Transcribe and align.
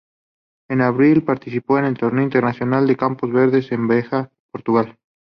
En 0.67 0.81
abril 0.81 1.23
participó 1.23 1.77
en 1.77 1.85
el 1.85 1.95
torneo 1.95 2.23
internacional 2.23 2.87
de 2.87 2.95
Campos 2.97 3.31
Verdes, 3.31 3.71
en 3.71 3.87
Beja, 3.87 4.31
Portugal. 4.51 4.97